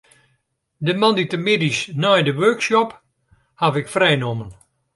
De 0.85 0.93
moandeitemiddeis 1.01 1.79
nei 2.01 2.21
de 2.27 2.33
workshop 2.43 2.89
haw 3.61 3.75
ik 3.81 3.87
frij 3.93 4.15
nommen. 4.23 4.51